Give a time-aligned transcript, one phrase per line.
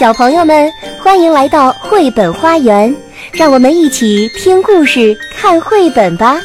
[0.00, 0.72] 小朋友们，
[1.04, 2.96] 欢迎来到绘本花园，
[3.34, 6.40] 让我们一起听故事、看绘本吧。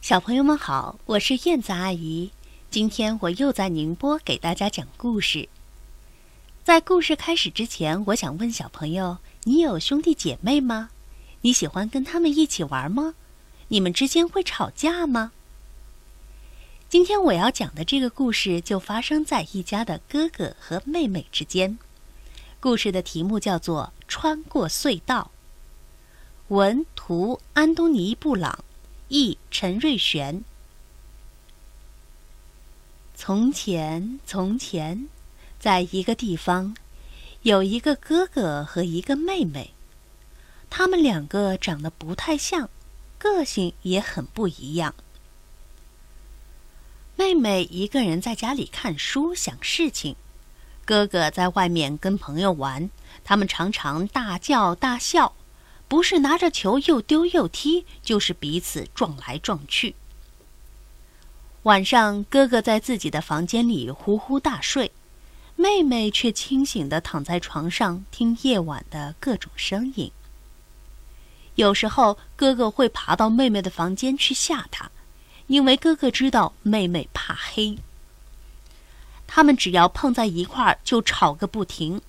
[0.00, 2.30] 小朋友们好，我是燕子阿姨。
[2.70, 5.50] 今天我又在宁波给大家讲故事。
[6.64, 10.88] 在故事开始之前，我想问小朋友：你有兄弟姐妹吗？
[11.42, 13.12] 你喜欢跟他们一起玩吗？
[13.68, 15.32] 你们之间会吵架吗？
[16.94, 21.76] 今天我要讲的这个故事就发生在一家的哥哥和妹妹之间。
[22.60, 25.32] 故事的题目叫做《穿过隧道》。
[26.54, 28.64] 文图：安东尼·布朗，
[29.08, 30.44] 译：陈瑞璇。
[33.16, 35.08] 从前，从前，
[35.58, 36.76] 在一个地方，
[37.42, 39.74] 有一个哥哥和一个妹妹。
[40.70, 42.70] 他们两个长得不太像，
[43.18, 44.94] 个性也很不一样。
[47.34, 50.14] 妹妹一个人在家里看书想事情，
[50.84, 52.88] 哥哥在外面跟朋友玩。
[53.24, 55.34] 他们常常大叫大笑，
[55.88, 59.96] 不是拿着球又丢又踢，就是彼此撞来撞去。
[61.64, 64.92] 晚上，哥哥在自己的房间里呼呼大睡，
[65.56, 70.12] 妹妹却清醒地躺在床上听夜晚的各种声音。
[71.56, 74.90] 有时候，哥哥会爬到妹妹的房间去吓她。
[75.46, 77.78] 因为哥哥知道妹妹怕黑，
[79.26, 82.00] 他们只要碰在一块儿就吵个不停。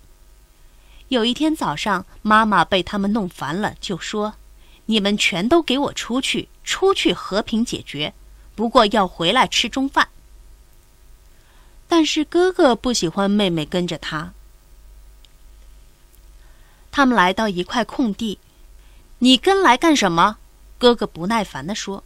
[1.09, 4.35] 有一天早上，妈妈被他们弄烦了，就说
[4.87, 8.13] ：“你们全都给我出去，出去和平解决，
[8.55, 10.07] 不过要回来吃中饭。”
[11.87, 14.33] 但是哥哥不喜欢妹妹跟着他。
[16.91, 18.39] 他们来到一块空地
[19.19, 20.37] ，“你跟来干什么？”
[20.79, 22.03] 哥哥不耐烦地说。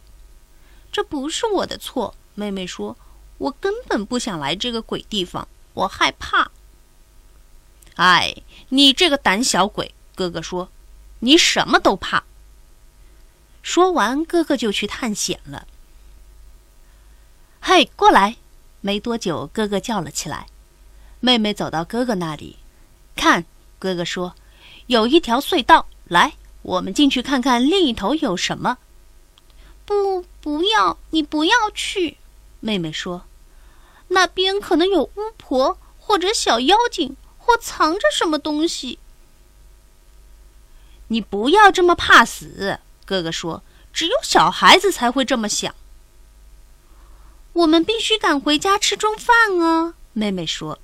[0.92, 2.96] 这不是我的错，妹妹说
[3.38, 6.50] ：“我根本不想来这个鬼地方，我害怕。”
[7.96, 8.34] 哎，
[8.70, 9.94] 你这个胆小鬼！
[10.14, 10.70] 哥哥说
[11.20, 12.24] ：“你什么都怕。”
[13.62, 15.66] 说完，哥哥就去探险了。
[17.60, 18.36] 嘿，过来！
[18.80, 20.46] 没多久，哥哥叫了起来。
[21.20, 22.56] 妹妹走到哥哥那里，
[23.14, 23.44] 看，
[23.78, 24.34] 哥哥说
[24.88, 26.32] ：“有一条隧道，来，
[26.62, 28.78] 我们进去看看另一头有什么。”
[29.84, 30.98] 不，不要！
[31.10, 32.16] 你不要去。
[32.60, 33.24] 妹妹说
[34.08, 38.98] ：“那边可能有巫婆，或者小妖精，或藏着什么东西。”
[41.08, 42.78] 你不要这么怕死。
[43.04, 43.62] 哥哥说
[43.92, 45.74] ：“只有小孩子才会这么想。”
[47.52, 49.94] 我们必须赶回家吃中饭啊！
[50.12, 50.78] 妹妹说。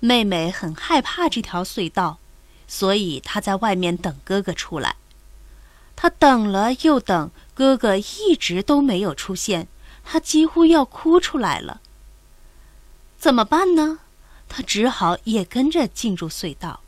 [0.00, 2.18] 妹妹很害怕这条隧道，
[2.66, 4.96] 所以她在外面等哥哥出来。
[5.94, 7.30] 她等了又等。
[7.54, 9.68] 哥哥一直都没有出现，
[10.04, 11.80] 他几乎要哭出来了。
[13.18, 14.00] 怎么办呢？
[14.48, 16.80] 他只好也跟着进入隧道。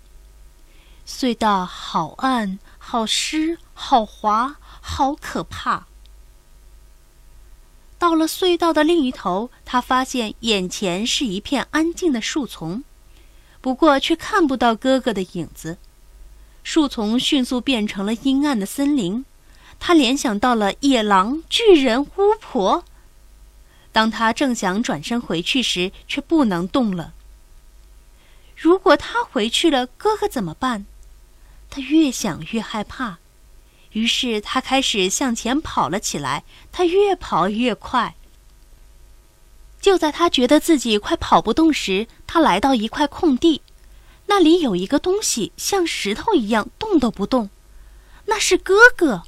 [1.07, 5.87] 隧道好暗，好湿，好滑，好可怕。
[7.99, 12.85] 到了隧道的另一头，他发现眼前是一片安静的树丛，
[13.61, 15.79] 不过却看不到哥哥的影子。
[16.63, 19.25] 树丛迅速变成了阴暗的森林。
[19.79, 22.85] 他联想到了野狼、巨人、巫婆。
[23.93, 27.13] 当他正想转身回去时，却不能动了。
[28.57, 30.87] 如果他回去了，哥哥怎么办？
[31.71, 33.19] 他越想越害怕，
[33.93, 36.45] 于是他开始向前跑了起来。
[36.73, 38.15] 他越跑越快。
[39.81, 43.61] 就在他觉得自己快跑不动时，他来到一块空地，
[44.27, 47.51] 那里有一个东西像石头一样动都不动，
[48.25, 49.25] 那是哥哥。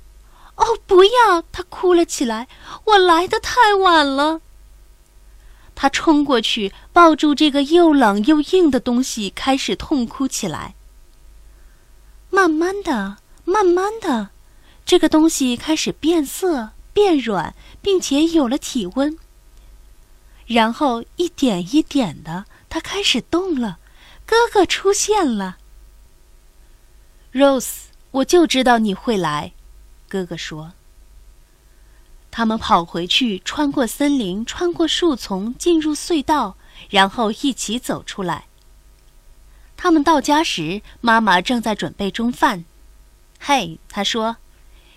[0.56, 1.42] 哦，不要！
[1.52, 2.48] 他哭了起来。
[2.84, 4.40] 我来的太晚了。
[5.74, 10.74] 他冲过去，抱住这个又冷又硬的东西，开始痛哭起来。
[12.30, 14.30] 慢慢的，慢慢的，
[14.84, 19.18] 这个东西开始变色、变软，并且有了体温。
[20.46, 23.78] 然后一点一点的，它开始动了。
[24.24, 25.58] 哥哥出现了。
[27.32, 29.52] Rose，我就知道你会来。
[30.16, 30.72] 哥哥说
[32.32, 36.56] ：“他们跑回去，穿过森林，穿过树丛，进入隧道，
[36.88, 38.46] 然后一起走出来。
[39.76, 42.64] 他们到家时，妈妈正在准备中饭。
[43.38, 44.38] 嘿，他说：‘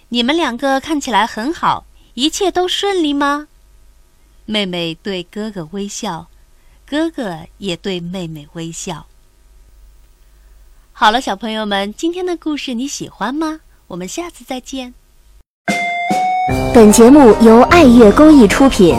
[0.07, 3.49] 你们两个看起来很好，一切都顺利吗？’
[4.47, 6.29] 妹妹对哥哥微笑，
[6.85, 9.05] 哥哥也对妹妹微笑。
[10.93, 13.59] 好了，小朋友们，今天的故事你喜欢吗？
[13.87, 14.93] 我们下次再见。
[16.71, 18.95] 本节目由爱乐公益出品。